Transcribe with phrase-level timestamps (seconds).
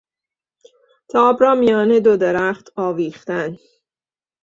[1.09, 3.57] تاب را میان دو درخت آویختن